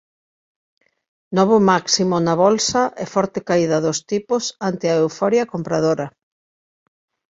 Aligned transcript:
Novo 1.37 1.57
máximo 1.71 2.15
na 2.25 2.33
Bolsa 2.43 2.81
e 3.03 3.05
forte 3.13 3.39
caída 3.47 3.77
dos 3.85 3.99
tipos 4.11 4.43
ante 4.69 4.85
a 4.89 4.97
euforia 5.03 5.49
compradora 5.53 6.07